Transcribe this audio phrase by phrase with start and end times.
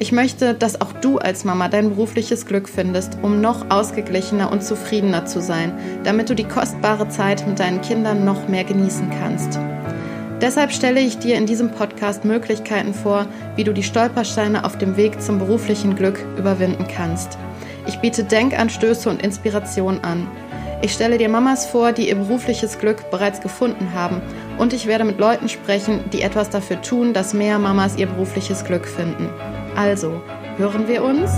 [0.00, 4.62] Ich möchte, dass auch du als Mama dein berufliches Glück findest, um noch ausgeglichener und
[4.62, 5.72] zufriedener zu sein,
[6.04, 9.58] damit du die kostbare Zeit mit deinen Kindern noch mehr genießen kannst.
[10.40, 13.26] Deshalb stelle ich dir in diesem Podcast Möglichkeiten vor,
[13.56, 17.36] wie du die Stolpersteine auf dem Weg zum beruflichen Glück überwinden kannst.
[17.88, 20.28] Ich biete Denkanstöße und Inspiration an.
[20.80, 24.22] Ich stelle dir Mamas vor, die ihr berufliches Glück bereits gefunden haben
[24.58, 28.64] und ich werde mit Leuten sprechen, die etwas dafür tun, dass mehr Mamas ihr berufliches
[28.64, 29.28] Glück finden.
[29.78, 30.20] Also,
[30.56, 31.30] hören wir uns?